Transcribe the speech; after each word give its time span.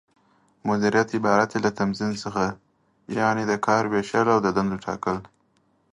مديريت 0.67 1.09
عبارت 1.17 1.49
دى 1.53 1.59
له 1.65 1.69
تنظيم 1.79 2.13
څخه، 2.23 2.45
یعنې 3.19 3.43
د 3.47 3.53
کار 3.65 3.83
وېشل 3.91 4.25
او 4.33 4.39
د 4.45 4.47
دندو 4.57 4.77
ټاکل 4.85 5.17